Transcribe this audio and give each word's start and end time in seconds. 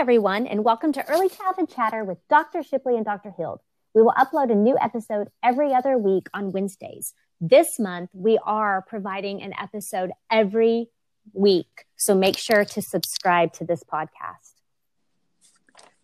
everyone, 0.00 0.46
and 0.46 0.64
welcome 0.64 0.94
to 0.94 1.06
Early 1.10 1.28
Childhood 1.28 1.68
Chatter 1.68 2.04
with 2.04 2.16
Dr. 2.30 2.62
Shipley 2.62 2.96
and 2.96 3.04
Dr. 3.04 3.34
Hild. 3.36 3.60
We 3.92 4.00
will 4.00 4.14
upload 4.16 4.50
a 4.50 4.54
new 4.54 4.74
episode 4.80 5.28
every 5.42 5.74
other 5.74 5.98
week 5.98 6.26
on 6.32 6.52
Wednesdays. 6.52 7.12
This 7.38 7.78
month, 7.78 8.08
we 8.14 8.38
are 8.42 8.82
providing 8.88 9.42
an 9.42 9.52
episode 9.60 10.12
every 10.30 10.88
week. 11.34 11.84
So 11.96 12.14
make 12.14 12.38
sure 12.38 12.64
to 12.64 12.80
subscribe 12.80 13.52
to 13.52 13.66
this 13.66 13.84
podcast. 13.84 14.54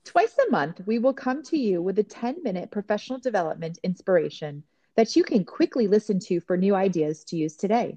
Twice 0.05 0.37
a 0.47 0.51
month, 0.51 0.83
we 0.85 0.99
will 0.99 1.15
come 1.15 1.43
to 1.45 1.57
you 1.57 1.81
with 1.81 1.99
a 1.99 2.03
10 2.03 2.43
minute 2.43 2.71
professional 2.71 3.19
development 3.19 3.79
inspiration 3.83 4.63
that 4.97 5.17
you 5.17 5.25
can 5.25 5.43
quickly 5.43 5.89
listen 5.89 6.19
to 6.27 6.41
for 6.41 6.59
new 6.59 6.75
ideas 6.75 7.25
to 7.29 7.37
use 7.37 7.57
today. 7.57 7.97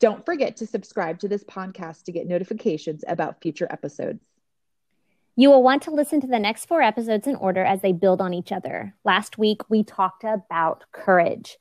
Don't 0.00 0.24
forget 0.24 0.56
to 0.56 0.66
subscribe 0.66 1.18
to 1.18 1.28
this 1.28 1.44
podcast 1.44 2.04
to 2.04 2.12
get 2.12 2.26
notifications 2.26 3.04
about 3.06 3.42
future 3.42 3.66
episodes. 3.68 4.24
You 5.38 5.50
will 5.50 5.62
want 5.62 5.82
to 5.82 5.90
listen 5.90 6.22
to 6.22 6.26
the 6.26 6.38
next 6.38 6.64
four 6.64 6.80
episodes 6.80 7.26
in 7.26 7.36
order 7.36 7.62
as 7.62 7.82
they 7.82 7.92
build 7.92 8.22
on 8.22 8.32
each 8.32 8.52
other. 8.52 8.94
Last 9.04 9.36
week, 9.36 9.68
we 9.68 9.84
talked 9.84 10.24
about 10.24 10.84
courage. 10.92 11.58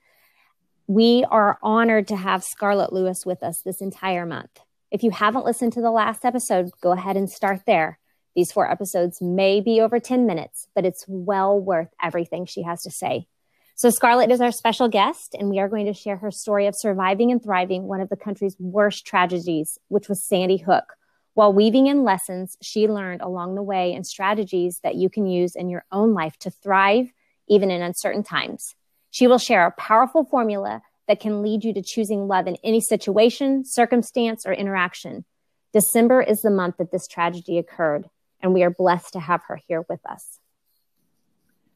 We 0.87 1.25
are 1.29 1.59
honored 1.61 2.07
to 2.07 2.15
have 2.15 2.41
Scarlett 2.41 2.93
Lewis 2.93 3.25
with 3.25 3.43
us 3.43 3.61
this 3.65 3.81
entire 3.81 4.25
month. 4.25 4.61
If 4.91 5.03
you 5.03 5.11
haven't 5.11 5.43
listened 5.43 5.73
to 5.73 5.81
the 5.81 5.91
last 5.91 6.23
episode, 6.23 6.69
go 6.79 6.93
ahead 6.93 7.17
and 7.17 7.29
start 7.29 7.63
there. 7.67 7.99
These 8.33 8.53
four 8.53 8.71
episodes 8.71 9.21
may 9.21 9.59
be 9.59 9.81
over 9.81 9.99
10 9.99 10.25
minutes, 10.25 10.69
but 10.73 10.85
it's 10.85 11.03
well 11.09 11.59
worth 11.59 11.89
everything 12.01 12.45
she 12.45 12.63
has 12.63 12.81
to 12.83 12.91
say. 12.91 13.27
So, 13.75 13.89
Scarlett 13.89 14.31
is 14.31 14.39
our 14.39 14.53
special 14.53 14.87
guest, 14.87 15.35
and 15.37 15.49
we 15.49 15.59
are 15.59 15.67
going 15.67 15.87
to 15.87 15.93
share 15.93 16.15
her 16.15 16.31
story 16.31 16.65
of 16.67 16.75
surviving 16.77 17.29
and 17.29 17.43
thriving 17.43 17.83
one 17.83 17.99
of 17.99 18.07
the 18.07 18.15
country's 18.15 18.55
worst 18.57 19.05
tragedies, 19.05 19.77
which 19.89 20.07
was 20.07 20.25
Sandy 20.25 20.57
Hook 20.57 20.93
while 21.35 21.53
weaving 21.53 21.87
in 21.87 22.03
lessons 22.03 22.57
she 22.61 22.87
learned 22.87 23.21
along 23.21 23.55
the 23.55 23.61
way 23.61 23.93
and 23.93 24.07
strategies 24.07 24.79
that 24.83 24.95
you 24.95 25.09
can 25.09 25.27
use 25.27 25.55
in 25.55 25.69
your 25.69 25.85
own 25.91 26.13
life 26.13 26.37
to 26.39 26.49
thrive 26.49 27.13
even 27.47 27.69
in 27.69 27.81
uncertain 27.81 28.23
times. 28.23 28.73
She 29.11 29.27
will 29.27 29.37
share 29.37 29.65
a 29.65 29.71
powerful 29.71 30.23
formula 30.23 30.81
that 31.07 31.19
can 31.19 31.43
lead 31.43 31.63
you 31.63 31.73
to 31.73 31.81
choosing 31.81 32.27
love 32.27 32.47
in 32.47 32.57
any 32.63 32.81
situation, 32.81 33.63
circumstance, 33.63 34.45
or 34.45 34.53
interaction. 34.53 35.25
December 35.71 36.21
is 36.21 36.41
the 36.41 36.49
month 36.49 36.77
that 36.77 36.91
this 36.91 37.07
tragedy 37.07 37.57
occurred, 37.57 38.09
and 38.41 38.53
we 38.53 38.63
are 38.63 38.69
blessed 38.69 39.13
to 39.13 39.19
have 39.19 39.43
her 39.47 39.59
here 39.67 39.85
with 39.87 39.99
us. 40.05 40.39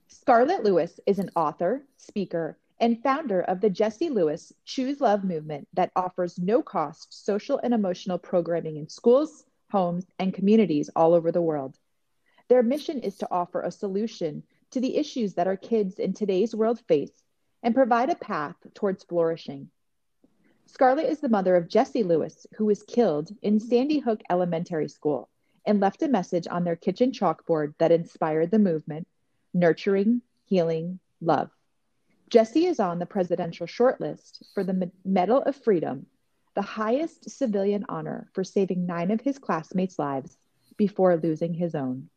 Scarlett 0.07 0.63
Lewis 0.63 0.99
is 1.05 1.19
an 1.19 1.29
author, 1.35 1.83
speaker, 1.97 2.57
and 2.79 3.03
founder 3.03 3.41
of 3.41 3.59
the 3.59 3.69
Jesse 3.69 4.09
Lewis 4.09 4.53
Choose 4.65 5.01
Love 5.01 5.23
movement 5.23 5.67
that 5.73 5.91
offers 5.95 6.39
no 6.39 6.61
cost 6.61 7.25
social 7.25 7.59
and 7.61 7.73
emotional 7.73 8.17
programming 8.17 8.77
in 8.77 8.87
schools, 8.87 9.43
homes, 9.71 10.05
and 10.17 10.33
communities 10.33 10.89
all 10.95 11.13
over 11.13 11.31
the 11.31 11.41
world. 11.41 11.77
Their 12.47 12.63
mission 12.63 12.99
is 12.99 13.17
to 13.17 13.27
offer 13.31 13.61
a 13.61 13.71
solution 13.71 14.43
to 14.71 14.79
the 14.79 14.97
issues 14.97 15.35
that 15.35 15.47
our 15.47 15.57
kids 15.57 15.99
in 15.99 16.13
today's 16.13 16.55
world 16.55 16.79
face 16.87 17.23
and 17.63 17.75
provide 17.75 18.09
a 18.09 18.15
path 18.15 18.55
towards 18.73 19.03
flourishing. 19.03 19.69
Scarlett 20.65 21.09
is 21.09 21.19
the 21.19 21.29
mother 21.29 21.55
of 21.55 21.67
Jesse 21.67 22.03
Lewis, 22.03 22.45
who 22.55 22.65
was 22.65 22.83
killed 22.83 23.31
in 23.41 23.59
Sandy 23.59 23.99
Hook 23.99 24.21
Elementary 24.29 24.87
School 24.87 25.29
and 25.65 25.79
left 25.79 26.03
a 26.03 26.07
message 26.07 26.47
on 26.49 26.63
their 26.63 26.75
kitchen 26.75 27.11
chalkboard 27.11 27.73
that 27.79 27.91
inspired 27.91 28.51
the 28.51 28.59
movement 28.59 29.07
nurturing, 29.53 30.21
healing, 30.45 30.99
love. 31.21 31.49
Jesse 32.29 32.67
is 32.67 32.79
on 32.79 32.99
the 32.99 33.05
presidential 33.05 33.65
shortlist 33.65 34.43
for 34.53 34.63
the 34.63 34.91
Medal 35.03 35.41
of 35.41 35.55
Freedom 35.55 36.05
the 36.55 36.61
highest 36.61 37.29
civilian 37.29 37.85
honor 37.89 38.29
for 38.33 38.43
saving 38.43 38.85
nine 38.85 39.11
of 39.11 39.21
his 39.21 39.37
classmates' 39.37 39.99
lives 39.99 40.37
before 40.77 41.17
losing 41.17 41.53
his 41.53 41.75
own. 41.75 42.09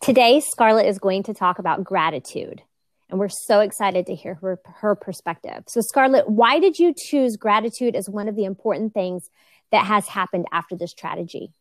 Today, 0.00 0.40
Scarlett 0.40 0.86
is 0.86 0.98
going 0.98 1.22
to 1.24 1.34
talk 1.34 1.58
about 1.58 1.84
gratitude, 1.84 2.62
and 3.08 3.18
we're 3.18 3.28
so 3.28 3.60
excited 3.60 4.06
to 4.06 4.14
hear 4.14 4.34
her, 4.34 4.58
her 4.76 4.94
perspective. 4.94 5.64
So, 5.68 5.80
Scarlett, 5.80 6.28
why 6.28 6.58
did 6.58 6.78
you 6.78 6.94
choose 6.96 7.36
gratitude 7.36 7.96
as 7.96 8.08
one 8.08 8.28
of 8.28 8.36
the 8.36 8.44
important 8.44 8.92
things 8.92 9.30
that 9.70 9.86
has 9.86 10.08
happened 10.08 10.46
after 10.52 10.76
this 10.76 10.92
tragedy? 10.92 11.52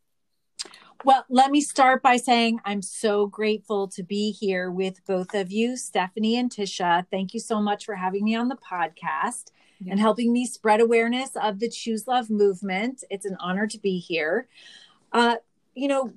Well, 1.05 1.25
let 1.29 1.51
me 1.51 1.59
start 1.59 2.01
by 2.01 2.17
saying 2.17 2.59
I'm 2.63 2.81
so 2.81 3.27
grateful 3.27 3.89
to 3.89 4.03
be 4.03 4.31
here 4.31 4.71
with 4.71 5.05
both 5.05 5.33
of 5.33 5.51
you, 5.51 5.75
Stephanie 5.75 6.37
and 6.37 6.49
Tisha. 6.49 7.05
Thank 7.11 7.33
you 7.33 7.41
so 7.41 7.61
much 7.61 7.85
for 7.85 7.95
having 7.95 8.23
me 8.23 8.35
on 8.35 8.47
the 8.47 8.55
podcast 8.55 9.51
and 9.89 9.99
helping 9.99 10.31
me 10.31 10.45
spread 10.45 10.81
awareness 10.81 11.31
of 11.35 11.59
the 11.59 11.69
Choose 11.69 12.07
Love 12.07 12.29
movement. 12.29 13.03
It's 13.09 13.25
an 13.25 13.37
honor 13.39 13.67
to 13.67 13.79
be 13.79 13.99
here. 13.99 14.47
Uh, 15.11 15.35
you 15.75 15.87
know, 15.87 16.13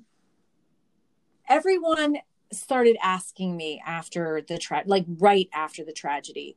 everyone 1.47 2.17
started 2.51 2.97
asking 3.03 3.57
me 3.57 3.81
after 3.85 4.41
the 4.47 4.57
tra- 4.57 4.83
like 4.85 5.05
right 5.19 5.49
after 5.53 5.83
the 5.83 5.91
tragedy, 5.91 6.55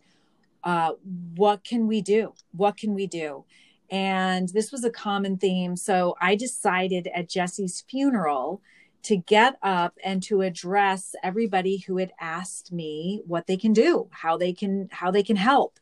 uh, 0.65 0.93
what 1.37 1.65
can 1.65 1.87
we 1.87 2.00
do? 2.00 2.34
What 2.53 2.76
can 2.76 2.94
we 2.94 3.06
do? 3.06 3.44
And 3.91 4.48
this 4.50 4.71
was 4.71 4.84
a 4.84 4.91
common 4.91 5.37
theme. 5.37 5.77
So 5.77 6.15
I 6.21 6.37
decided 6.37 7.09
at 7.15 7.28
Jesse's 7.28 7.81
funeral 7.88 8.62
to 9.03 9.16
get 9.16 9.56
up 9.62 9.97
and 10.04 10.22
to 10.25 10.42
address 10.42 11.15
everybody 11.22 11.78
who 11.78 11.97
had 11.97 12.12
asked 12.21 12.71
me 12.71 13.22
what 13.27 13.47
they 13.47 13.56
can 13.56 13.72
do, 13.72 14.09
how 14.10 14.37
they 14.37 14.53
can 14.53 14.88
how 14.92 15.10
they 15.10 15.22
can 15.22 15.37
help. 15.37 15.81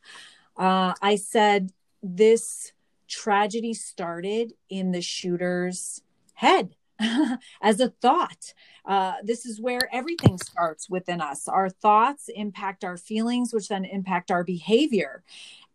Uh, 0.59 0.95
I 1.01 1.17
said, 1.17 1.73
this 2.03 2.73
tragedy 3.09 3.75
started 3.75 4.53
in 4.69 4.93
the 4.93 5.01
shooter's 5.01 6.03
head 6.35 6.77
as 7.63 7.81
a 7.81 7.89
thought. 7.89 8.55
Uh, 8.85 9.15
this 9.23 9.47
is 9.47 9.61
where 9.61 9.89
everything 9.93 10.39
starts 10.39 10.91
within 10.91 11.21
us. 11.21 11.49
Our 11.49 11.69
thoughts 11.69 12.29
impact 12.35 12.85
our 12.85 12.97
feelings, 12.97 13.53
which 13.53 13.69
then 13.69 13.85
impact 13.85 14.31
our 14.31 14.45
behavior. 14.45 15.23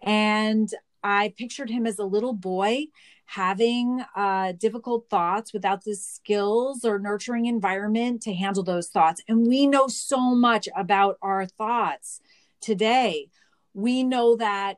And 0.02 0.70
I 1.04 1.34
pictured 1.38 1.70
him 1.70 1.86
as 1.86 2.00
a 2.00 2.06
little 2.06 2.34
boy 2.34 2.88
having 3.26 4.04
uh, 4.16 4.54
difficult 4.54 5.10
thoughts 5.10 5.54
without 5.54 5.84
the 5.84 5.96
skills 5.96 6.84
or 6.86 7.00
nurturing 7.00 7.46
environment 7.46 8.22
to 8.22 8.34
handle 8.34 8.64
those 8.64 8.90
thoughts. 8.90 9.22
And 9.28 9.48
we 9.48 9.66
know 9.66 9.88
so 9.88 10.20
much 10.36 10.68
about 10.76 11.18
our 11.22 11.46
thoughts 11.46 12.22
today 12.62 13.30
we 13.74 14.04
know 14.04 14.36
that 14.36 14.78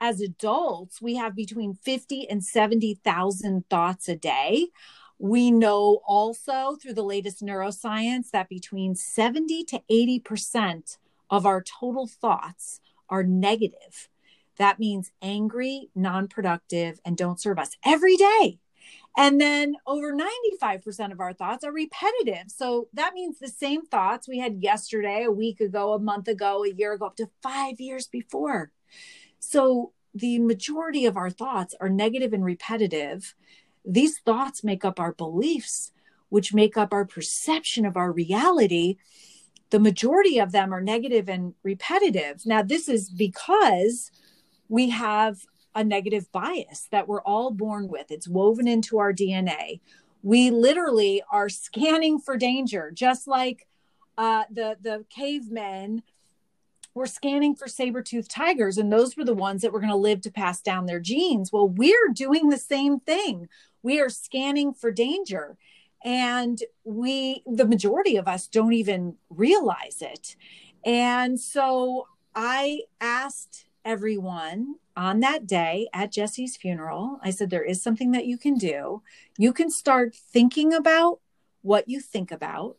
as 0.00 0.20
adults, 0.20 1.00
we 1.00 1.16
have 1.16 1.34
between 1.34 1.74
50 1.74 2.28
and 2.28 2.44
70,000 2.44 3.64
thoughts 3.70 4.08
a 4.08 4.16
day. 4.16 4.68
We 5.18 5.50
know 5.50 6.00
also 6.06 6.76
through 6.80 6.94
the 6.94 7.02
latest 7.02 7.42
neuroscience 7.42 8.30
that 8.30 8.48
between 8.48 8.96
70 8.96 9.64
to 9.64 9.82
80% 9.90 10.98
of 11.30 11.46
our 11.46 11.62
total 11.62 12.06
thoughts 12.06 12.80
are 13.08 13.22
negative. 13.22 14.08
That 14.56 14.78
means 14.78 15.10
angry, 15.22 15.90
non 15.94 16.28
productive, 16.28 17.00
and 17.04 17.16
don't 17.16 17.40
serve 17.40 17.58
us 17.58 17.76
every 17.84 18.16
day. 18.16 18.58
And 19.16 19.40
then 19.40 19.76
over 19.86 20.12
95% 20.12 21.12
of 21.12 21.20
our 21.20 21.32
thoughts 21.32 21.64
are 21.64 21.72
repetitive. 21.72 22.48
So 22.48 22.88
that 22.94 23.14
means 23.14 23.38
the 23.38 23.48
same 23.48 23.86
thoughts 23.86 24.28
we 24.28 24.38
had 24.38 24.62
yesterday, 24.62 25.24
a 25.24 25.30
week 25.30 25.60
ago, 25.60 25.92
a 25.92 25.98
month 25.98 26.26
ago, 26.26 26.64
a 26.64 26.72
year 26.72 26.94
ago, 26.94 27.06
up 27.06 27.16
to 27.16 27.30
five 27.42 27.80
years 27.80 28.06
before. 28.08 28.72
So 29.38 29.92
the 30.14 30.38
majority 30.38 31.06
of 31.06 31.16
our 31.16 31.30
thoughts 31.30 31.74
are 31.80 31.88
negative 31.88 32.32
and 32.32 32.44
repetitive. 32.44 33.34
These 33.84 34.18
thoughts 34.18 34.64
make 34.64 34.84
up 34.84 34.98
our 34.98 35.12
beliefs, 35.12 35.92
which 36.28 36.54
make 36.54 36.76
up 36.76 36.92
our 36.92 37.04
perception 37.04 37.84
of 37.86 37.96
our 37.96 38.10
reality. 38.10 38.96
The 39.70 39.80
majority 39.80 40.38
of 40.38 40.52
them 40.52 40.72
are 40.72 40.80
negative 40.80 41.28
and 41.28 41.54
repetitive. 41.62 42.46
Now, 42.46 42.62
this 42.62 42.88
is 42.88 43.10
because 43.10 44.10
we 44.68 44.90
have 44.90 45.46
a 45.74 45.82
negative 45.82 46.30
bias 46.32 46.88
that 46.90 47.08
we're 47.08 47.22
all 47.22 47.50
born 47.50 47.88
with. 47.88 48.10
It's 48.10 48.28
woven 48.28 48.68
into 48.68 48.98
our 48.98 49.12
DNA. 49.12 49.80
We 50.22 50.50
literally 50.50 51.22
are 51.30 51.48
scanning 51.48 52.18
for 52.18 52.36
danger, 52.36 52.90
just 52.90 53.26
like 53.26 53.66
uh, 54.16 54.44
the 54.50 54.76
the 54.80 55.04
cavemen 55.10 56.02
were 56.94 57.06
scanning 57.06 57.56
for 57.56 57.66
saber-toothed 57.66 58.30
tigers, 58.30 58.78
and 58.78 58.92
those 58.92 59.16
were 59.16 59.24
the 59.24 59.34
ones 59.34 59.62
that 59.62 59.72
were 59.72 59.80
going 59.80 59.90
to 59.90 59.96
live 59.96 60.20
to 60.20 60.30
pass 60.30 60.60
down 60.60 60.86
their 60.86 61.00
genes. 61.00 61.52
Well, 61.52 61.68
we're 61.68 62.10
doing 62.14 62.48
the 62.48 62.56
same 62.56 63.00
thing. 63.00 63.48
We 63.82 64.00
are 64.00 64.08
scanning 64.08 64.72
for 64.72 64.92
danger, 64.92 65.56
and 66.04 66.62
we, 66.84 67.42
the 67.46 67.66
majority 67.66 68.16
of 68.16 68.28
us, 68.28 68.46
don't 68.46 68.72
even 68.72 69.16
realize 69.28 70.00
it. 70.00 70.36
And 70.84 71.40
so 71.40 72.06
I 72.34 72.82
asked 73.00 73.66
everyone 73.84 74.76
on 74.96 75.20
that 75.20 75.46
day 75.46 75.88
at 75.92 76.12
Jesse's 76.12 76.56
funeral, 76.56 77.18
I 77.22 77.30
said, 77.30 77.50
There 77.50 77.64
is 77.64 77.82
something 77.82 78.12
that 78.12 78.26
you 78.26 78.38
can 78.38 78.56
do. 78.56 79.02
You 79.36 79.52
can 79.52 79.70
start 79.70 80.14
thinking 80.14 80.72
about 80.72 81.20
what 81.62 81.88
you 81.88 82.00
think 82.00 82.30
about, 82.30 82.76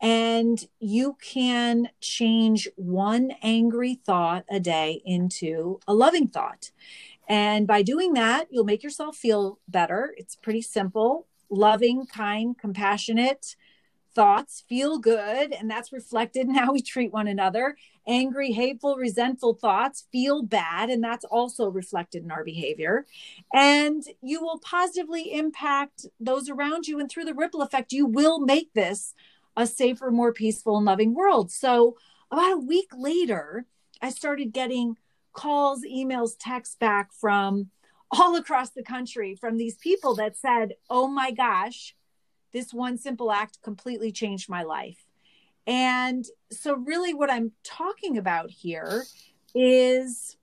and 0.00 0.66
you 0.80 1.16
can 1.20 1.90
change 2.00 2.68
one 2.76 3.32
angry 3.42 3.94
thought 3.94 4.44
a 4.50 4.60
day 4.60 5.02
into 5.04 5.80
a 5.86 5.94
loving 5.94 6.28
thought. 6.28 6.70
And 7.28 7.66
by 7.66 7.82
doing 7.82 8.12
that, 8.14 8.48
you'll 8.50 8.64
make 8.64 8.82
yourself 8.82 9.16
feel 9.16 9.58
better. 9.68 10.14
It's 10.16 10.36
pretty 10.36 10.62
simple 10.62 11.26
loving, 11.50 12.06
kind, 12.06 12.58
compassionate 12.58 13.56
thoughts 14.14 14.64
feel 14.68 14.98
good 14.98 15.52
and 15.52 15.68
that's 15.68 15.92
reflected 15.92 16.46
in 16.46 16.54
how 16.54 16.72
we 16.72 16.80
treat 16.80 17.12
one 17.12 17.26
another 17.26 17.76
angry 18.06 18.52
hateful 18.52 18.96
resentful 18.96 19.54
thoughts 19.54 20.06
feel 20.12 20.42
bad 20.42 20.90
and 20.90 21.02
that's 21.02 21.24
also 21.24 21.68
reflected 21.68 22.22
in 22.22 22.30
our 22.30 22.44
behavior 22.44 23.06
and 23.52 24.04
you 24.22 24.40
will 24.40 24.58
positively 24.58 25.32
impact 25.32 26.06
those 26.20 26.48
around 26.48 26.86
you 26.86 27.00
and 27.00 27.10
through 27.10 27.24
the 27.24 27.34
ripple 27.34 27.62
effect 27.62 27.92
you 27.92 28.06
will 28.06 28.40
make 28.40 28.72
this 28.74 29.14
a 29.56 29.66
safer 29.66 30.10
more 30.10 30.32
peaceful 30.32 30.76
and 30.76 30.86
loving 30.86 31.14
world 31.14 31.50
so 31.50 31.96
about 32.30 32.52
a 32.52 32.58
week 32.58 32.90
later 32.96 33.66
i 34.02 34.10
started 34.10 34.52
getting 34.52 34.96
calls 35.32 35.82
emails 35.84 36.32
texts 36.38 36.76
back 36.78 37.10
from 37.12 37.70
all 38.10 38.36
across 38.36 38.70
the 38.70 38.82
country 38.82 39.34
from 39.34 39.56
these 39.56 39.76
people 39.76 40.14
that 40.14 40.36
said 40.36 40.74
oh 40.90 41.08
my 41.08 41.30
gosh 41.30 41.94
this 42.54 42.72
one 42.72 42.96
simple 42.96 43.32
act 43.32 43.60
completely 43.62 44.12
changed 44.12 44.48
my 44.48 44.62
life. 44.62 45.03
And 45.66 46.24
so, 46.50 46.76
really, 46.76 47.14
what 47.14 47.30
I'm 47.30 47.52
talking 47.62 48.18
about 48.18 48.50
here 48.50 49.04
is 49.54 50.36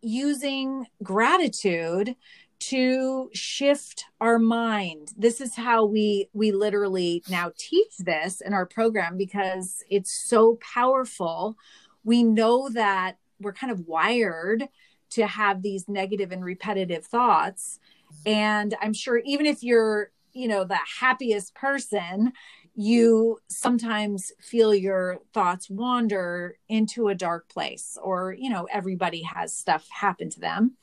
using 0.00 0.86
gratitude 1.02 2.16
to 2.58 3.30
shift 3.32 4.04
our 4.20 4.38
mind. 4.38 5.12
This 5.16 5.40
is 5.40 5.56
how 5.56 5.84
we 5.84 6.28
we 6.32 6.52
literally 6.52 7.22
now 7.28 7.52
teach 7.56 7.96
this 7.98 8.40
in 8.40 8.52
our 8.52 8.66
program 8.66 9.16
because 9.16 9.82
it's 9.90 10.12
so 10.12 10.58
powerful. 10.74 11.56
We 12.04 12.22
know 12.22 12.68
that 12.70 13.16
we're 13.40 13.52
kind 13.52 13.72
of 13.72 13.86
wired 13.88 14.68
to 15.10 15.26
have 15.26 15.62
these 15.62 15.88
negative 15.88 16.32
and 16.32 16.44
repetitive 16.44 17.04
thoughts. 17.04 17.80
And 18.26 18.74
i'm 18.80 18.92
sure 18.92 19.18
even 19.24 19.46
if 19.46 19.62
you're 19.62 20.10
you 20.32 20.48
know 20.48 20.64
the 20.64 20.78
happiest 21.00 21.54
person 21.54 22.32
you 22.74 23.38
sometimes 23.48 24.32
feel 24.40 24.74
your 24.74 25.18
thoughts 25.34 25.68
wander 25.68 26.56
into 26.68 27.08
a 27.08 27.14
dark 27.14 27.48
place 27.48 27.98
or 28.02 28.34
you 28.38 28.48
know 28.48 28.66
everybody 28.72 29.22
has 29.22 29.54
stuff 29.56 29.86
happen 29.90 30.30
to 30.30 30.40
them 30.40 30.76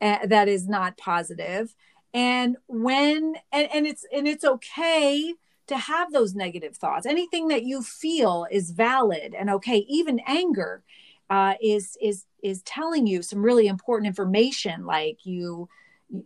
uh, 0.00 0.26
that 0.26 0.48
is 0.48 0.68
not 0.68 0.96
positive. 0.98 1.74
And 2.12 2.56
when 2.68 3.34
and, 3.52 3.68
and 3.72 3.86
it's 3.86 4.04
and 4.12 4.28
it's 4.28 4.44
okay 4.44 5.34
to 5.66 5.76
have 5.76 6.12
those 6.12 6.34
negative 6.34 6.76
thoughts. 6.76 7.06
Anything 7.06 7.48
that 7.48 7.64
you 7.64 7.82
feel 7.82 8.46
is 8.50 8.70
valid 8.70 9.34
and 9.34 9.50
okay. 9.50 9.78
Even 9.88 10.20
anger 10.26 10.82
uh, 11.30 11.54
is 11.62 11.96
is 12.00 12.26
is 12.42 12.62
telling 12.62 13.06
you 13.06 13.22
some 13.22 13.42
really 13.42 13.66
important 13.66 14.06
information 14.06 14.84
like 14.84 15.24
you 15.24 15.68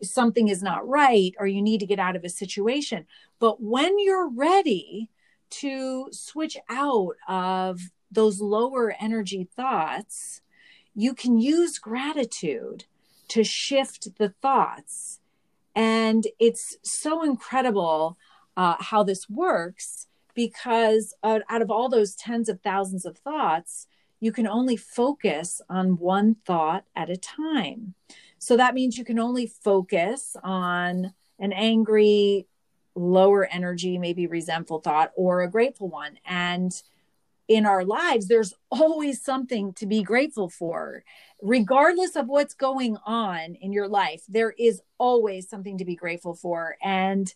something 0.03 0.49
is 0.49 0.63
not 0.63 0.87
right 0.89 1.35
or 1.39 1.47
you 1.47 1.63
need 1.63 1.81
to 1.81 1.87
get 1.87 1.99
out 1.99 2.17
of 2.17 2.25
a 2.25 2.29
situation. 2.29 3.07
But 3.39 3.63
when 3.63 3.99
you're 3.99 4.29
ready 4.29 5.11
to 5.51 6.09
switch 6.13 6.57
out 6.69 7.17
of 7.29 7.81
those 8.11 8.41
lower 8.41 8.95
energy 9.01 9.49
thoughts, 9.57 10.41
you 10.95 11.15
can 11.15 11.39
use 11.39 11.79
gratitude 11.79 12.85
to 13.29 13.45
shift 13.45 14.17
the 14.19 14.31
thoughts. 14.31 15.21
And 15.75 16.27
it's 16.39 16.77
so 16.83 17.23
incredible 17.23 18.19
uh, 18.57 18.77
how 18.81 19.03
this 19.03 19.29
works 19.29 20.09
because 20.35 21.15
uh, 21.23 21.41
out 21.49 21.63
of 21.63 21.71
all 21.71 21.89
those 21.89 22.15
tens 22.15 22.49
of 22.49 22.61
thousands 22.61 23.05
of 23.05 23.19
thoughts, 23.19 23.87
you 24.21 24.33
can 24.33 24.47
only 24.47 24.77
focus 24.77 25.61
on 25.69 25.99
one 25.99 26.37
thought 26.45 26.85
at 26.97 27.11
a 27.11 27.17
time. 27.17 27.95
So 28.39 28.57
that 28.57 28.75
means 28.75 28.97
you 28.97 29.05
can 29.05 29.19
only 29.19 29.47
focus 29.47 30.37
on 30.43 31.13
an 31.39 31.53
angry, 31.53 32.47
lower 32.95 33.47
energy, 33.47 33.99
maybe 33.99 34.27
resentful 34.27 34.81
thought 34.81 35.13
or 35.17 35.43
a 35.43 35.51
grateful 35.51 35.89
one. 35.89 36.19
And 36.25 36.81
in 37.49 37.65
our 37.65 37.85
lives, 37.85 38.29
there's 38.29 38.55
always 38.71 39.23
something 39.23 39.73
to 39.75 39.87
be 39.87 40.03
grateful 40.03 40.49
for. 40.49 41.03
Regardless 41.41 42.15
of 42.15 42.29
what's 42.29 42.55
going 42.55 42.97
on 43.07 43.55
in 43.55 43.73
your 43.73 43.89
life, 43.89 44.23
there 44.29 44.55
is 44.59 44.83
always 44.99 45.49
something 45.49 45.79
to 45.79 45.85
be 45.85 45.97
grateful 45.97 46.35
for. 46.35 46.77
And 46.83 47.33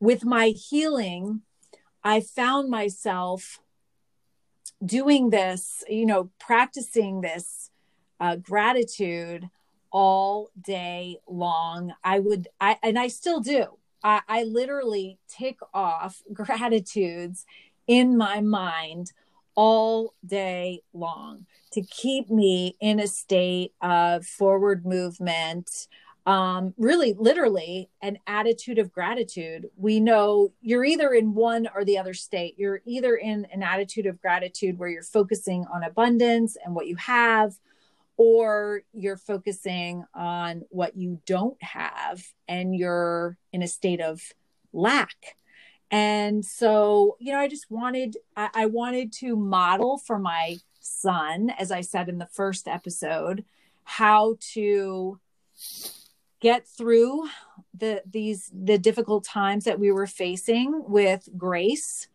with 0.00 0.24
my 0.24 0.48
healing, 0.48 1.42
I 2.02 2.20
found 2.20 2.70
myself 2.70 3.60
doing 4.84 5.30
this, 5.30 5.84
you 5.88 6.06
know, 6.06 6.30
practicing 6.40 7.20
this 7.20 7.70
uh, 8.18 8.36
gratitude 8.36 9.50
all 9.92 10.50
day 10.60 11.18
long. 11.28 11.92
I 12.02 12.18
would, 12.18 12.48
I, 12.60 12.78
and 12.82 12.98
I 12.98 13.08
still 13.08 13.40
do. 13.40 13.78
I, 14.02 14.22
I 14.28 14.42
literally 14.44 15.18
tick 15.28 15.58
off 15.72 16.22
gratitudes 16.32 17.44
in 17.86 18.16
my 18.16 18.40
mind 18.40 19.12
all 19.54 20.14
day 20.24 20.80
long 20.94 21.46
to 21.72 21.82
keep 21.82 22.30
me 22.30 22.76
in 22.80 22.98
a 23.00 23.06
state 23.06 23.72
of 23.82 24.26
forward 24.26 24.86
movement 24.86 25.88
um, 26.24 26.72
really 26.78 27.14
literally 27.18 27.90
an 28.00 28.18
attitude 28.26 28.78
of 28.78 28.92
gratitude 28.92 29.66
we 29.76 29.98
know 29.98 30.52
you're 30.60 30.84
either 30.84 31.12
in 31.12 31.34
one 31.34 31.68
or 31.74 31.84
the 31.84 31.98
other 31.98 32.14
state 32.14 32.54
you're 32.56 32.80
either 32.86 33.16
in 33.16 33.46
an 33.52 33.62
attitude 33.62 34.06
of 34.06 34.20
gratitude 34.22 34.78
where 34.78 34.88
you're 34.88 35.02
focusing 35.02 35.66
on 35.74 35.82
abundance 35.82 36.56
and 36.64 36.74
what 36.74 36.86
you 36.86 36.96
have 36.96 37.54
or 38.16 38.82
you're 38.92 39.16
focusing 39.16 40.04
on 40.14 40.62
what 40.70 40.96
you 40.96 41.20
don't 41.26 41.60
have 41.62 42.24
and 42.48 42.74
you're 42.74 43.36
in 43.52 43.62
a 43.62 43.68
state 43.68 44.00
of 44.00 44.20
lack. 44.72 45.36
And 45.90 46.44
so 46.44 47.16
you 47.20 47.32
know 47.32 47.38
i 47.38 47.48
just 47.48 47.70
wanted 47.70 48.16
I, 48.34 48.48
I, 48.54 48.66
wanted 48.66 49.12
to 49.14 49.36
model 49.36 49.98
for 49.98 50.18
my 50.18 50.56
son 50.80 51.50
as 51.58 51.70
i 51.70 51.82
said 51.82 52.08
in 52.08 52.16
the 52.16 52.30
first 52.32 52.66
episode 52.66 53.44
how 53.84 54.36
to 54.54 55.20
get 56.40 56.66
through 56.66 57.28
the 57.74 58.02
these 58.10 58.50
the 58.52 58.78
difficult 58.78 59.24
times 59.24 59.64
that 59.64 59.78
we 59.78 59.92
were 59.92 60.06
facing 60.06 60.82
with 60.88 61.28
grace 61.36 62.08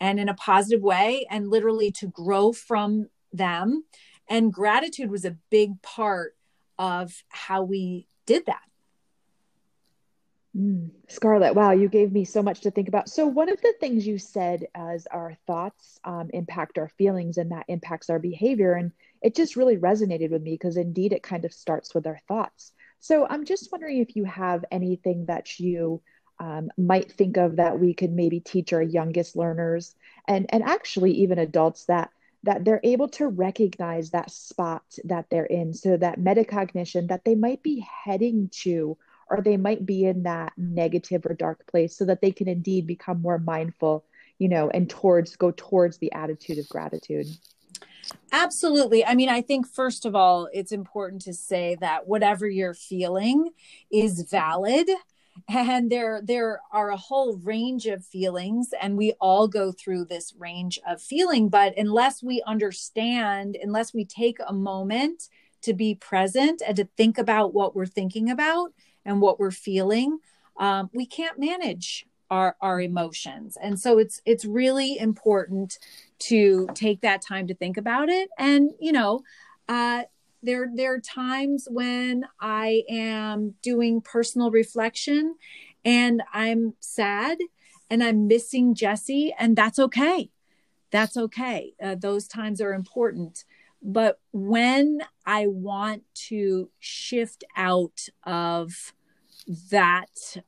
and 0.00 0.20
in 0.20 0.28
a 0.28 0.34
positive 0.34 0.82
way 0.82 1.26
and 1.30 1.50
literally 1.50 1.90
to 1.90 2.06
grow 2.06 2.52
from 2.52 3.08
them 3.32 3.84
and 4.28 4.52
gratitude 4.52 5.10
was 5.10 5.24
a 5.24 5.36
big 5.50 5.80
part 5.82 6.34
of 6.78 7.22
how 7.28 7.62
we 7.62 8.06
did 8.26 8.46
that. 8.46 8.60
Mm, 10.56 10.90
Scarlett, 11.08 11.54
wow, 11.54 11.72
you 11.72 11.88
gave 11.88 12.12
me 12.12 12.24
so 12.24 12.42
much 12.42 12.60
to 12.62 12.70
think 12.70 12.88
about. 12.88 13.10
So, 13.10 13.26
one 13.26 13.50
of 13.50 13.60
the 13.60 13.74
things 13.78 14.06
you 14.06 14.18
said 14.18 14.66
as 14.74 15.06
our 15.08 15.36
thoughts 15.46 16.00
um, 16.04 16.30
impact 16.32 16.78
our 16.78 16.88
feelings 16.88 17.36
and 17.36 17.52
that 17.52 17.66
impacts 17.68 18.08
our 18.08 18.18
behavior. 18.18 18.72
And 18.72 18.92
it 19.20 19.34
just 19.34 19.56
really 19.56 19.76
resonated 19.76 20.30
with 20.30 20.42
me 20.42 20.52
because 20.52 20.78
indeed 20.78 21.12
it 21.12 21.22
kind 21.22 21.44
of 21.44 21.52
starts 21.52 21.94
with 21.94 22.06
our 22.06 22.18
thoughts. 22.26 22.72
So, 23.00 23.26
I'm 23.28 23.44
just 23.44 23.70
wondering 23.70 23.98
if 23.98 24.16
you 24.16 24.24
have 24.24 24.64
anything 24.70 25.26
that 25.26 25.60
you 25.60 26.00
um, 26.38 26.70
might 26.78 27.12
think 27.12 27.36
of 27.36 27.56
that 27.56 27.78
we 27.78 27.92
could 27.92 28.12
maybe 28.12 28.40
teach 28.40 28.72
our 28.72 28.82
youngest 28.82 29.36
learners 29.36 29.94
and, 30.28 30.46
and 30.50 30.62
actually 30.62 31.12
even 31.12 31.38
adults 31.38 31.86
that 31.86 32.10
that 32.46 32.64
they're 32.64 32.80
able 32.82 33.08
to 33.08 33.26
recognize 33.26 34.10
that 34.10 34.30
spot 34.30 34.82
that 35.04 35.26
they're 35.30 35.46
in. 35.46 35.74
So 35.74 35.96
that 35.96 36.18
metacognition 36.18 37.08
that 37.08 37.24
they 37.24 37.34
might 37.34 37.62
be 37.62 37.86
heading 38.04 38.50
to 38.62 38.96
or 39.28 39.42
they 39.42 39.56
might 39.56 39.84
be 39.84 40.04
in 40.04 40.22
that 40.22 40.52
negative 40.56 41.26
or 41.26 41.34
dark 41.34 41.66
place 41.66 41.96
so 41.96 42.04
that 42.06 42.20
they 42.20 42.30
can 42.30 42.48
indeed 42.48 42.86
become 42.86 43.20
more 43.20 43.38
mindful 43.38 44.04
you 44.38 44.48
know 44.48 44.70
and 44.70 44.88
towards 44.88 45.36
go 45.36 45.50
towards 45.50 45.98
the 45.98 46.12
attitude 46.12 46.58
of 46.58 46.68
gratitude. 46.68 47.26
Absolutely. 48.30 49.04
I 49.04 49.14
mean, 49.14 49.28
I 49.28 49.42
think 49.42 49.66
first 49.66 50.06
of 50.06 50.14
all, 50.14 50.48
it's 50.52 50.70
important 50.70 51.22
to 51.22 51.34
say 51.34 51.76
that 51.80 52.06
whatever 52.06 52.48
you're 52.48 52.74
feeling 52.74 53.50
is 53.90 54.28
valid 54.30 54.88
and 55.48 55.90
there 55.90 56.20
there 56.22 56.60
are 56.72 56.90
a 56.90 56.96
whole 56.96 57.36
range 57.38 57.86
of 57.86 58.04
feelings 58.04 58.70
and 58.80 58.96
we 58.96 59.12
all 59.20 59.48
go 59.48 59.72
through 59.72 60.04
this 60.04 60.34
range 60.38 60.78
of 60.88 61.00
feeling 61.00 61.48
but 61.48 61.76
unless 61.76 62.22
we 62.22 62.42
understand 62.46 63.56
unless 63.62 63.94
we 63.94 64.04
take 64.04 64.38
a 64.46 64.52
moment 64.52 65.28
to 65.62 65.72
be 65.74 65.94
present 65.94 66.62
and 66.66 66.76
to 66.76 66.88
think 66.96 67.18
about 67.18 67.54
what 67.54 67.74
we're 67.74 67.86
thinking 67.86 68.30
about 68.30 68.72
and 69.04 69.20
what 69.20 69.38
we're 69.38 69.50
feeling 69.50 70.18
um, 70.58 70.90
we 70.94 71.06
can't 71.06 71.38
manage 71.38 72.06
our 72.30 72.56
our 72.60 72.80
emotions. 72.80 73.56
And 73.60 73.78
so 73.78 73.98
it's 73.98 74.20
it's 74.24 74.44
really 74.44 74.98
important 74.98 75.78
to 76.18 76.68
take 76.74 77.02
that 77.02 77.22
time 77.22 77.46
to 77.46 77.54
think 77.54 77.76
about 77.76 78.08
it 78.08 78.30
and 78.38 78.70
you 78.80 78.92
know 78.92 79.22
uh, 79.68 80.04
there 80.46 80.70
there 80.72 80.94
are 80.94 81.00
times 81.00 81.68
when 81.70 82.24
I 82.40 82.84
am 82.88 83.54
doing 83.62 84.00
personal 84.00 84.50
reflection 84.50 85.34
and 85.84 86.22
I'm 86.32 86.74
sad 86.80 87.38
and 87.90 88.02
I'm 88.02 88.26
missing 88.26 88.74
Jesse 88.74 89.34
and 89.38 89.56
that's 89.56 89.78
okay. 89.78 90.30
That's 90.90 91.16
okay. 91.16 91.74
Uh, 91.82 91.96
those 91.96 92.28
times 92.28 92.60
are 92.60 92.72
important. 92.72 93.44
But 93.82 94.20
when 94.32 95.00
I 95.26 95.48
want 95.48 96.04
to 96.28 96.70
shift 96.78 97.44
out 97.56 98.08
of 98.24 98.94
that 99.70 100.38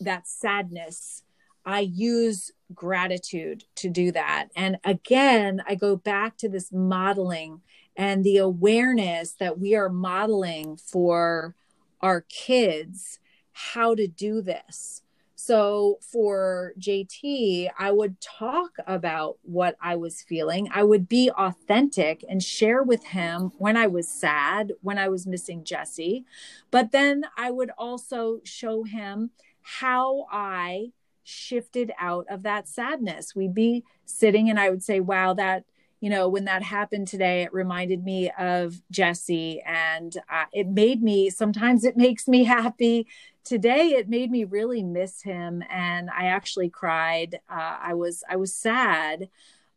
that 0.00 0.26
sadness 0.26 1.22
I 1.68 1.80
use 1.80 2.50
gratitude 2.74 3.64
to 3.74 3.90
do 3.90 4.10
that. 4.12 4.48
And 4.56 4.78
again, 4.84 5.62
I 5.68 5.74
go 5.74 5.96
back 5.96 6.38
to 6.38 6.48
this 6.48 6.72
modeling 6.72 7.60
and 7.98 8.22
the 8.22 8.36
awareness 8.36 9.32
that 9.32 9.58
we 9.58 9.74
are 9.74 9.88
modeling 9.88 10.76
for 10.76 11.56
our 12.00 12.20
kids 12.22 13.18
how 13.52 13.92
to 13.96 14.06
do 14.06 14.40
this. 14.40 15.02
So 15.34 15.98
for 16.00 16.74
JT, 16.78 17.70
I 17.76 17.90
would 17.90 18.20
talk 18.20 18.72
about 18.86 19.38
what 19.42 19.76
I 19.80 19.96
was 19.96 20.22
feeling. 20.22 20.68
I 20.72 20.84
would 20.84 21.08
be 21.08 21.30
authentic 21.30 22.24
and 22.28 22.42
share 22.42 22.84
with 22.84 23.04
him 23.06 23.52
when 23.58 23.76
I 23.76 23.88
was 23.88 24.06
sad, 24.06 24.72
when 24.80 24.98
I 24.98 25.08
was 25.08 25.26
missing 25.26 25.64
Jesse. 25.64 26.24
But 26.70 26.92
then 26.92 27.24
I 27.36 27.50
would 27.50 27.70
also 27.76 28.40
show 28.44 28.84
him 28.84 29.30
how 29.62 30.26
I 30.30 30.92
shifted 31.24 31.92
out 31.98 32.26
of 32.30 32.42
that 32.44 32.68
sadness. 32.68 33.34
We'd 33.34 33.54
be 33.54 33.84
sitting 34.04 34.48
and 34.48 34.60
I 34.60 34.70
would 34.70 34.82
say, 34.84 35.00
wow, 35.00 35.34
that, 35.34 35.64
you 36.00 36.10
know, 36.10 36.28
when 36.28 36.44
that 36.44 36.62
happened 36.62 37.08
today, 37.08 37.42
it 37.42 37.52
reminded 37.52 38.04
me 38.04 38.30
of 38.38 38.80
Jesse 38.90 39.60
and 39.62 40.16
uh, 40.30 40.44
it 40.52 40.68
made 40.68 41.02
me, 41.02 41.30
sometimes 41.30 41.84
it 41.84 41.96
makes 41.96 42.28
me 42.28 42.44
happy. 42.44 43.06
Today, 43.44 43.88
it 43.96 44.08
made 44.08 44.30
me 44.30 44.44
really 44.44 44.82
miss 44.82 45.22
him. 45.22 45.62
And 45.68 46.08
I 46.10 46.26
actually 46.26 46.70
cried. 46.70 47.40
Uh, 47.50 47.78
I 47.80 47.94
was, 47.94 48.22
I 48.28 48.36
was 48.36 48.54
sad. 48.54 49.28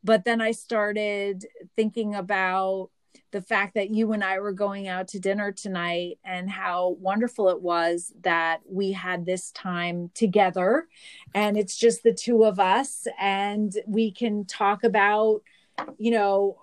But 0.03 0.25
then 0.25 0.41
I 0.41 0.51
started 0.51 1.45
thinking 1.75 2.15
about 2.15 2.89
the 3.31 3.41
fact 3.41 3.75
that 3.75 3.89
you 3.89 4.11
and 4.11 4.23
I 4.23 4.39
were 4.39 4.51
going 4.51 4.87
out 4.87 5.07
to 5.09 5.19
dinner 5.19 5.51
tonight 5.51 6.19
and 6.23 6.49
how 6.49 6.97
wonderful 6.99 7.49
it 7.49 7.61
was 7.61 8.11
that 8.21 8.59
we 8.69 8.91
had 8.91 9.25
this 9.25 9.51
time 9.51 10.11
together 10.13 10.87
and 11.33 11.57
it's 11.57 11.77
just 11.77 12.03
the 12.03 12.13
two 12.13 12.43
of 12.43 12.59
us 12.59 13.07
and 13.19 13.73
we 13.87 14.11
can 14.11 14.45
talk 14.45 14.83
about 14.83 15.41
you 15.97 16.11
know 16.11 16.57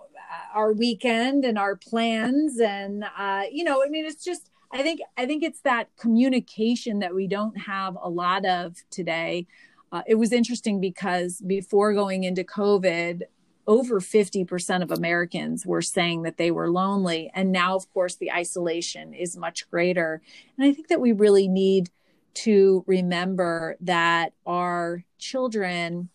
our 0.53 0.73
weekend 0.73 1.43
and 1.43 1.57
our 1.57 1.75
plans 1.75 2.59
and 2.59 3.03
uh 3.17 3.43
you 3.51 3.63
know 3.63 3.83
I 3.83 3.89
mean 3.89 4.05
it's 4.05 4.23
just 4.23 4.49
I 4.71 4.83
think 4.83 5.01
I 5.17 5.25
think 5.25 5.43
it's 5.43 5.61
that 5.61 5.89
communication 5.97 6.99
that 6.99 7.15
we 7.15 7.27
don't 7.27 7.57
have 7.57 7.97
a 8.01 8.09
lot 8.09 8.45
of 8.45 8.77
today. 8.91 9.47
Uh, 9.91 10.03
it 10.05 10.15
was 10.15 10.31
interesting 10.31 10.79
because 10.79 11.41
before 11.41 11.93
going 11.93 12.23
into 12.23 12.43
COVID, 12.43 13.23
over 13.65 13.99
50% 13.99 14.83
of 14.83 14.91
Americans 14.91 15.65
were 15.65 15.81
saying 15.81 16.23
that 16.23 16.37
they 16.37 16.51
were 16.51 16.69
lonely. 16.69 17.31
And 17.33 17.51
now, 17.51 17.75
of 17.75 17.91
course, 17.93 18.15
the 18.15 18.31
isolation 18.31 19.13
is 19.13 19.37
much 19.37 19.69
greater. 19.69 20.21
And 20.57 20.67
I 20.67 20.73
think 20.73 20.87
that 20.89 21.01
we 21.01 21.11
really 21.11 21.47
need 21.47 21.89
to 22.35 22.83
remember 22.87 23.75
that 23.81 24.33
our 24.45 25.03
children 25.17 26.09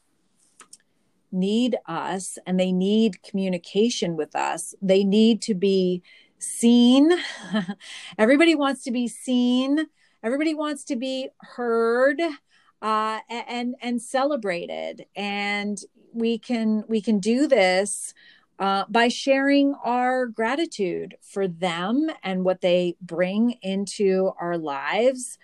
need 1.35 1.77
us 1.87 2.39
and 2.47 2.59
they 2.59 2.73
need 2.73 3.23
communication 3.23 4.17
with 4.17 4.35
us. 4.35 4.75
They 4.81 5.05
need 5.05 5.43
to 5.43 5.55
be 5.55 6.03
seen. 6.39 7.13
Everybody 8.19 8.55
wants 8.55 8.85
to 8.85 8.91
be 8.91 9.09
seen. 9.09 9.87
Everybody 10.23 10.55
wants 10.55 10.85
to 10.85 10.97
be 10.97 11.29
heard 11.41 12.21
uh, 12.81 13.19
and 13.29 13.75
and 13.83 14.01
celebrated. 14.01 15.07
And 15.17 15.79
we 16.13 16.39
can 16.39 16.85
we 16.89 17.01
can 17.01 17.19
do 17.19 17.47
this 17.47 18.15
uh, 18.59 18.85
by 18.89 19.09
sharing 19.09 19.75
our 19.85 20.27
gratitude 20.27 21.17
for 21.21 21.49
them 21.49 22.11
and 22.23 22.45
what 22.45 22.61
they 22.61 22.97
bring 23.01 23.59
into 23.63 24.33
our 24.41 24.57
lives. 24.57 25.39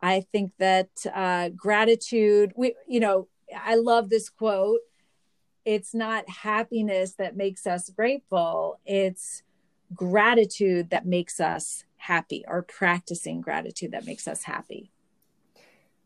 I 0.00 0.20
think 0.20 0.52
that 0.58 0.90
uh, 1.14 1.48
gratitude, 1.50 2.52
we, 2.56 2.74
you 2.86 3.00
know, 3.00 3.28
I 3.56 3.76
love 3.76 4.10
this 4.10 4.28
quote. 4.28 4.80
It's 5.64 5.94
not 5.94 6.28
happiness 6.28 7.14
that 7.14 7.36
makes 7.36 7.66
us 7.66 7.88
grateful, 7.90 8.80
it's 8.84 9.42
gratitude 9.94 10.90
that 10.90 11.06
makes 11.06 11.40
us 11.40 11.84
happy, 11.96 12.44
or 12.46 12.62
practicing 12.62 13.40
gratitude 13.40 13.92
that 13.92 14.06
makes 14.06 14.28
us 14.28 14.44
happy. 14.44 14.90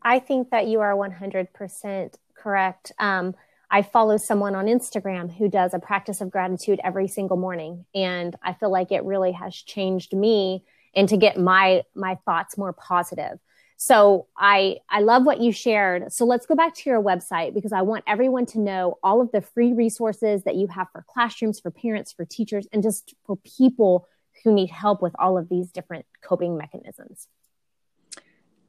I 0.01 0.19
think 0.19 0.49
that 0.51 0.67
you 0.67 0.79
are 0.79 0.95
100% 0.95 2.15
correct. 2.35 2.91
Um, 2.99 3.35
I 3.71 3.81
follow 3.81 4.17
someone 4.17 4.55
on 4.55 4.65
Instagram 4.65 5.35
who 5.35 5.49
does 5.49 5.73
a 5.73 5.79
practice 5.79 6.21
of 6.21 6.31
gratitude 6.31 6.79
every 6.83 7.07
single 7.07 7.37
morning. 7.37 7.85
And 7.93 8.35
I 8.41 8.53
feel 8.53 8.71
like 8.71 8.91
it 8.91 9.03
really 9.03 9.33
has 9.33 9.55
changed 9.55 10.15
me 10.15 10.63
and 10.95 11.07
to 11.09 11.17
get 11.17 11.37
my, 11.37 11.83
my 11.93 12.17
thoughts 12.25 12.57
more 12.57 12.73
positive. 12.73 13.39
So 13.81 14.27
I, 14.37 14.79
I 14.89 14.99
love 14.99 15.25
what 15.25 15.39
you 15.39 15.53
shared. 15.53 16.11
So 16.11 16.25
let's 16.25 16.45
go 16.45 16.53
back 16.53 16.75
to 16.75 16.89
your 16.89 17.01
website 17.01 17.53
because 17.53 17.71
I 17.71 17.81
want 17.81 18.03
everyone 18.07 18.45
to 18.47 18.59
know 18.59 18.97
all 19.01 19.21
of 19.21 19.31
the 19.31 19.39
free 19.39 19.71
resources 19.71 20.43
that 20.43 20.55
you 20.55 20.67
have 20.67 20.87
for 20.91 21.05
classrooms, 21.07 21.61
for 21.61 21.71
parents, 21.71 22.11
for 22.11 22.25
teachers, 22.25 22.67
and 22.73 22.83
just 22.83 23.15
for 23.25 23.37
people 23.37 24.05
who 24.43 24.51
need 24.51 24.69
help 24.69 25.01
with 25.01 25.13
all 25.17 25.37
of 25.37 25.47
these 25.47 25.71
different 25.71 26.05
coping 26.21 26.57
mechanisms. 26.57 27.29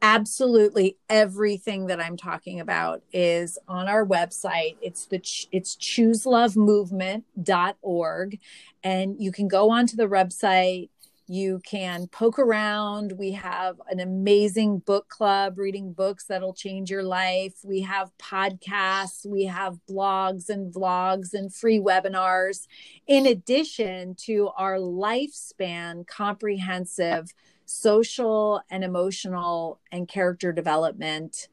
Absolutely. 0.01 0.97
Everything 1.11 1.89
that 1.89 2.01
i'm 2.01 2.17
talking 2.17 2.61
about 2.61 3.03
is 3.13 3.59
on 3.69 3.89
our 3.89 4.07
website. 4.07 4.77
It's 4.81 5.05
the 5.07 5.17
it's 5.53 5.77
chooselovemovement.org 5.77 8.39
and 8.83 9.17
you 9.19 9.33
can 9.33 9.49
go 9.49 9.69
onto 9.71 9.97
the 9.97 10.07
website 10.07 10.89
you 11.31 11.61
can 11.65 12.09
poke 12.09 12.41
around 12.41 13.13
we 13.13 13.31
have 13.31 13.81
an 13.89 14.01
amazing 14.01 14.79
book 14.81 15.09
club 15.09 15.57
reading 15.59 15.93
books 15.93 16.25
that'll 16.25 16.53
change 16.53 16.91
your 16.91 17.05
life 17.05 17.55
we 17.63 17.81
have 17.81 18.11
podcasts 18.19 19.25
we 19.25 19.45
have 19.45 19.79
blogs 19.89 20.49
and 20.49 20.75
vlogs 20.75 21.33
and 21.33 21.55
free 21.55 21.79
webinars 21.79 22.67
in 23.07 23.27
addition 23.27 24.13
to 24.17 24.49
our 24.57 24.75
lifespan 24.79 26.05
comprehensive 26.09 27.33
social 27.65 28.61
and 28.69 28.83
emotional 28.83 29.79
and 29.93 30.09
character 30.09 30.51
development 30.51 31.47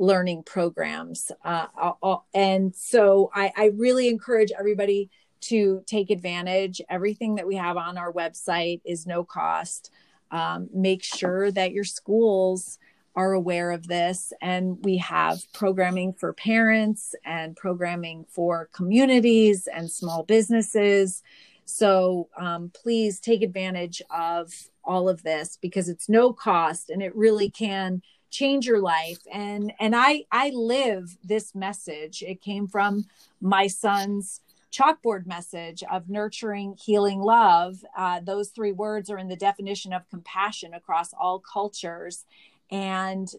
learning 0.00 0.42
programs. 0.42 1.30
Uh, 1.44 1.66
uh, 1.78 1.92
uh, 2.02 2.16
and 2.32 2.74
so 2.74 3.30
I, 3.34 3.52
I 3.54 3.70
really 3.76 4.08
encourage 4.08 4.50
everybody 4.58 5.10
to 5.42 5.82
take 5.86 6.10
advantage. 6.10 6.80
Everything 6.88 7.34
that 7.36 7.46
we 7.46 7.56
have 7.56 7.76
on 7.76 7.98
our 7.98 8.12
website 8.12 8.80
is 8.84 9.06
no 9.06 9.24
cost. 9.24 9.90
Um, 10.30 10.68
make 10.72 11.02
sure 11.02 11.50
that 11.50 11.72
your 11.72 11.84
schools 11.84 12.78
are 13.16 13.32
aware 13.32 13.72
of 13.72 13.86
this. 13.88 14.32
And 14.40 14.78
we 14.84 14.98
have 14.98 15.40
programming 15.52 16.12
for 16.12 16.32
parents 16.32 17.14
and 17.24 17.56
programming 17.56 18.24
for 18.28 18.68
communities 18.72 19.66
and 19.66 19.90
small 19.90 20.22
businesses. 20.22 21.22
So 21.64 22.28
um, 22.36 22.70
please 22.74 23.20
take 23.20 23.42
advantage 23.42 24.00
of 24.10 24.52
all 24.84 25.08
of 25.08 25.22
this 25.22 25.58
because 25.60 25.88
it's 25.88 26.08
no 26.08 26.32
cost 26.32 26.90
and 26.90 27.02
it 27.02 27.14
really 27.14 27.50
can 27.50 28.02
change 28.30 28.64
your 28.64 28.80
life 28.80 29.18
and 29.32 29.72
and 29.80 29.94
i 29.94 30.22
i 30.30 30.50
live 30.50 31.18
this 31.24 31.52
message 31.52 32.22
it 32.22 32.40
came 32.40 32.68
from 32.68 33.04
my 33.40 33.66
son's 33.66 34.40
chalkboard 34.72 35.26
message 35.26 35.82
of 35.90 36.08
nurturing 36.08 36.76
healing 36.82 37.20
love 37.20 37.84
uh, 37.96 38.20
those 38.20 38.50
three 38.50 38.72
words 38.72 39.10
are 39.10 39.18
in 39.18 39.28
the 39.28 39.36
definition 39.36 39.92
of 39.92 40.08
compassion 40.08 40.74
across 40.74 41.12
all 41.12 41.40
cultures. 41.40 42.24
And 42.70 43.30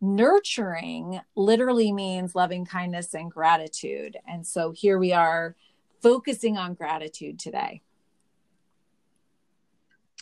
nurturing 0.00 1.20
literally 1.34 1.92
means 1.92 2.34
loving 2.34 2.64
kindness 2.64 3.14
and 3.14 3.30
gratitude. 3.30 4.16
And 4.28 4.46
so 4.46 4.70
here 4.70 4.98
we 4.98 5.12
are 5.12 5.56
focusing 6.02 6.56
on 6.56 6.74
gratitude 6.74 7.38
today. 7.38 7.80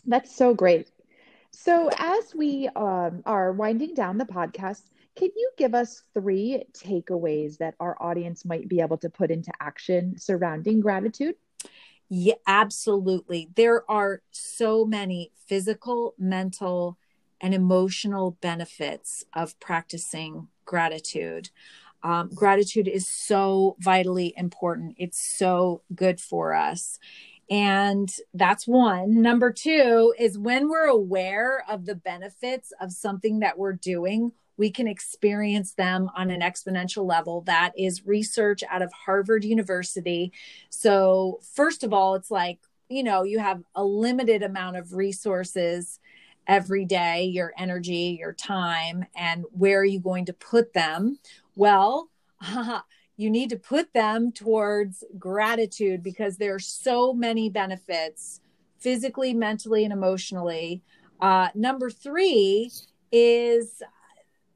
That's 0.06 0.35
so 0.35 0.54
great. 0.54 0.88
So, 1.50 1.88
as 1.99 2.35
we 2.35 2.68
um, 2.75 3.23
are 3.25 3.52
winding 3.52 3.94
down 3.94 4.18
the 4.18 4.25
podcast, 4.25 4.83
can 5.16 5.30
you 5.37 5.50
give 5.56 5.75
us 5.75 6.02
three 6.12 6.64
takeaways 6.73 7.59
that 7.59 7.75
our 7.80 7.97
audience 8.00 8.44
might 8.44 8.68
be 8.68 8.80
able 8.80 8.99
to 8.99 9.11
put 9.11 9.30
into 9.30 9.52
action 9.61 10.18
surrounding 10.18 10.80
gratitude? 10.80 11.37
Yeah, 12.09 12.35
absolutely. 12.47 13.49
There 13.54 13.88
are 13.90 14.23
so 14.30 14.85
many 14.85 15.33
physical, 15.47 16.14
mental, 16.18 16.99
and 17.40 17.54
emotional 17.54 18.33
benefits 18.40 19.25
of 19.35 19.59
practicing 19.61 20.49
gratitude. 20.64 21.50
Um, 22.02 22.30
gratitude 22.35 22.88
is 22.88 23.09
so 23.09 23.76
vitally 23.80 24.35
important. 24.37 24.97
It's 24.99 25.18
so 25.18 25.83
good 25.94 26.21
for 26.21 26.54
us. 26.54 26.99
And 27.50 28.11
that's 28.33 28.66
one. 28.66 29.21
Number 29.21 29.52
two 29.52 30.14
is 30.18 30.38
when 30.38 30.68
we're 30.68 30.87
aware 30.87 31.64
of 31.68 31.87
the 31.87 31.94
benefits 31.94 32.73
of 32.80 32.92
something 32.92 33.40
that 33.40 33.59
we're 33.59 33.73
doing, 33.75 34.33
we 34.56 34.70
can 34.70 34.87
experience 34.87 35.73
them 35.75 36.11
on 36.16 36.30
an 36.30 36.40
exponential 36.40 37.06
level. 37.06 37.42
That 37.42 37.73
is 37.76 38.06
research 38.06 38.62
out 38.70 38.82
of 38.82 38.92
Harvard 38.92 39.44
University. 39.44 40.32
So, 40.70 41.40
first 41.54 41.84
of 41.84 41.92
all, 41.92 42.14
it's 42.14 42.30
like, 42.30 42.61
you 42.88 43.02
know, 43.02 43.23
you 43.23 43.38
have 43.38 43.62
a 43.75 43.84
limited 43.84 44.42
amount 44.42 44.76
of 44.76 44.94
resources 44.94 45.99
every 46.46 46.84
day 46.84 47.25
your 47.25 47.52
energy, 47.58 48.16
your 48.20 48.32
time, 48.32 49.06
and 49.16 49.44
where 49.52 49.80
are 49.80 49.84
you 49.84 50.00
going 50.00 50.26
to 50.26 50.32
put 50.32 50.73
them? 50.73 51.18
Well, 51.56 52.11
you 53.16 53.30
need 53.30 53.50
to 53.50 53.56
put 53.56 53.92
them 53.92 54.32
towards 54.32 55.04
gratitude 55.18 56.02
because 56.02 56.37
there 56.37 56.54
are 56.54 56.61
so 56.61 57.12
many 57.12 57.49
benefits 57.49 58.40
physically, 58.78 59.32
mentally, 59.32 59.84
and 59.84 59.92
emotionally. 59.92 60.82
Uh, 61.20 61.49
number 61.54 61.90
three 61.90 62.70
is 63.12 63.82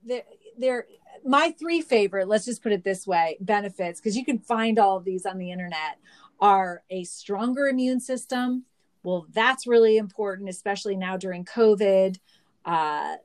there, 0.08 0.22
there 0.56 0.86
my 1.24 1.54
three 1.58 1.80
favorite, 1.80 2.28
let's 2.28 2.44
just 2.44 2.62
put 2.62 2.72
it 2.72 2.84
this 2.84 3.06
way, 3.06 3.36
benefits, 3.40 4.00
because 4.00 4.16
you 4.16 4.24
can 4.24 4.38
find 4.38 4.78
all 4.78 4.96
of 4.96 5.04
these 5.04 5.26
on 5.26 5.38
the 5.38 5.50
internet, 5.50 5.98
are 6.40 6.82
a 6.90 7.04
stronger 7.04 7.66
immune 7.66 8.00
system. 8.00 8.64
Well, 9.02 9.26
that's 9.32 9.66
really 9.66 9.96
important, 9.96 10.48
especially 10.48 10.96
now 10.96 11.16
during 11.16 11.44
COVID. 11.44 12.18
Uh, 12.64 13.16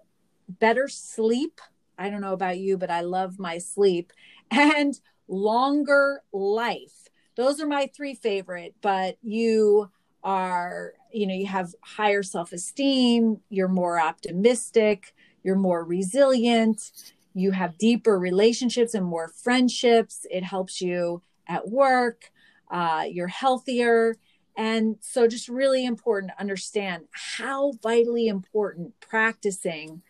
better 0.48 0.88
sleep. 0.88 1.62
I 1.98 2.10
don't 2.10 2.22
know 2.22 2.34
about 2.34 2.58
you, 2.58 2.78
but 2.78 2.90
I 2.90 3.02
love 3.02 3.40
my 3.40 3.58
sleep. 3.58 4.12
And 4.52 5.00
longer 5.28 6.22
life. 6.32 7.10
Those 7.36 7.60
are 7.60 7.66
my 7.66 7.90
three 7.96 8.14
favorite, 8.14 8.76
but 8.82 9.18
you 9.24 9.90
are, 10.24 10.94
you 11.12 11.26
know, 11.26 11.34
you 11.34 11.48
have 11.48 11.74
higher 11.82 12.22
self 12.22 12.52
esteem, 12.54 13.42
you're 13.50 13.68
more 13.68 14.00
optimistic, 14.00 15.16
you're 15.44 15.56
more 15.56 15.84
resilient, 15.84 16.92
you 17.34 17.52
have 17.52 17.78
deeper 17.78 18.18
relationships 18.18 18.94
and 18.94 19.06
more 19.06 19.28
friendships. 19.28 20.26
It 20.30 20.44
helps 20.44 20.82
you 20.82 21.22
at 21.48 21.70
work, 21.70 22.32
uh, 22.72 23.06
you're 23.10 23.28
healthier. 23.28 24.16
And 24.56 24.98
so, 25.02 25.28
just 25.28 25.50
really 25.50 25.84
important 25.84 26.32
to 26.32 26.40
understand 26.40 27.06
how 27.12 27.74
vitally 27.82 28.28
important 28.28 29.00
practicing 29.00 30.04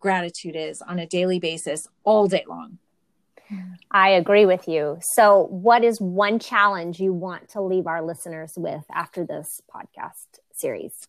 gratitude 0.00 0.56
is 0.56 0.82
on 0.82 0.98
a 0.98 1.06
daily 1.06 1.38
basis 1.38 1.86
all 2.02 2.26
day 2.26 2.44
long. 2.48 2.78
I 3.90 4.10
agree 4.10 4.44
with 4.44 4.66
you. 4.66 4.98
So, 5.14 5.46
what 5.50 5.84
is 5.84 6.00
one 6.00 6.38
challenge 6.40 6.98
you 6.98 7.12
want 7.12 7.48
to 7.50 7.60
leave 7.60 7.86
our 7.86 8.02
listeners 8.02 8.54
with 8.56 8.84
after 8.92 9.24
this 9.24 9.60
podcast 9.72 10.40
series? 10.52 11.06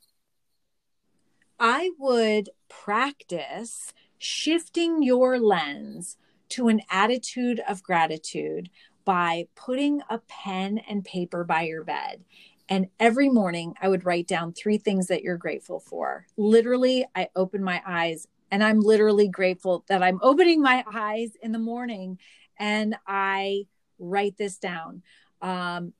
I 1.59 1.91
would 1.97 2.49
practice 2.67 3.93
shifting 4.17 5.03
your 5.03 5.39
lens 5.39 6.17
to 6.49 6.67
an 6.67 6.81
attitude 6.89 7.61
of 7.67 7.83
gratitude 7.83 8.69
by 9.05 9.47
putting 9.55 10.01
a 10.09 10.19
pen 10.27 10.79
and 10.89 11.05
paper 11.05 11.43
by 11.43 11.63
your 11.63 11.83
bed. 11.83 12.23
And 12.67 12.87
every 12.99 13.29
morning, 13.29 13.75
I 13.81 13.87
would 13.87 14.05
write 14.05 14.27
down 14.27 14.51
three 14.51 14.77
things 14.77 15.07
that 15.07 15.21
you're 15.21 15.37
grateful 15.37 15.79
for. 15.79 16.25
Literally, 16.35 17.05
I 17.15 17.29
open 17.35 17.63
my 17.63 17.81
eyes 17.85 18.27
and 18.51 18.63
I'm 18.63 18.79
literally 18.79 19.27
grateful 19.27 19.85
that 19.87 20.01
I'm 20.01 20.19
opening 20.23 20.61
my 20.61 20.83
eyes 20.91 21.31
in 21.41 21.51
the 21.51 21.59
morning 21.59 22.17
and 22.57 22.95
I 23.07 23.67
write 23.99 24.37
this 24.37 24.57
down. 24.57 25.03
Um, 25.41 25.93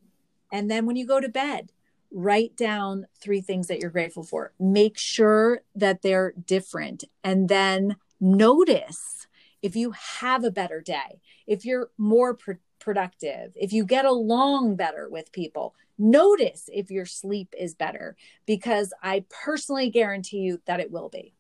and 0.52 0.70
then 0.70 0.86
when 0.86 0.96
you 0.96 1.06
go 1.06 1.20
to 1.20 1.30
bed, 1.30 1.72
write 2.12 2.56
down 2.56 3.08
three 3.22 3.42
things 3.42 3.68
that 3.68 3.80
you're 3.80 3.90
grateful 3.90 4.24
for. 4.24 4.54
Make 4.60 4.98
sure 4.98 5.62
that 5.76 6.02
they're 6.02 6.34
different. 6.46 7.04
And 7.24 7.50
then 7.50 7.98
notice 8.20 9.28
if 9.62 9.76
you 9.76 9.92
have 9.92 10.44
a 10.44 10.52
better 10.52 10.82
day, 10.82 11.20
if 11.48 11.66
you're 11.66 11.90
more 11.98 12.36
pr- 12.36 12.54
productive, 12.80 13.52
if 13.56 13.74
you 13.74 13.84
get 13.84 14.06
along 14.06 14.76
better 14.76 15.10
with 15.10 15.32
people. 15.32 15.76
Notice 15.98 16.66
if 16.68 16.92
your 16.92 17.06
sleep 17.06 17.54
is 17.58 17.74
better 17.74 18.16
because 18.46 18.94
I 19.02 19.26
personally 19.44 19.90
guarantee 19.90 20.40
you 20.40 20.62
that 20.66 20.80
it 20.80 20.92
will 20.92 21.10
be. 21.10 21.34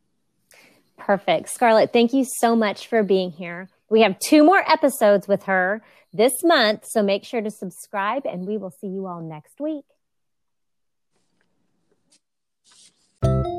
Perfect. 0.98 1.50
Scarlett, 1.50 1.92
thank 1.92 2.14
you 2.14 2.26
so 2.40 2.56
much 2.56 2.88
for 2.88 3.04
being 3.04 3.32
here. 3.32 3.70
We 3.90 4.02
have 4.02 4.18
two 4.18 4.44
more 4.44 4.64
episodes 4.70 5.28
with 5.28 5.44
her 5.44 5.84
this 6.14 6.34
month, 6.44 6.86
so 6.88 7.04
make 7.04 7.26
sure 7.26 7.42
to 7.42 7.52
subscribe 7.52 8.26
and 8.26 8.48
we 8.48 8.58
will 8.58 8.72
see 8.72 8.88
you 8.88 9.06
all 9.06 9.22
next 9.22 9.60
week. 9.60 9.86
you 13.26 13.55